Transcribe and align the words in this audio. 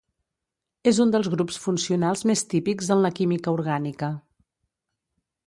És 0.91 1.01
un 1.03 1.11
dels 1.15 1.29
grups 1.33 1.59
funcionals 1.65 2.25
més 2.31 2.43
típics 2.55 2.91
en 2.97 3.05
la 3.05 3.13
química 3.21 3.55
orgànica. 3.61 4.11